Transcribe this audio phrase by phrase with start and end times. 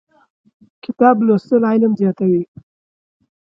[0.83, 2.43] کتاب لوستل علم زیاتوي.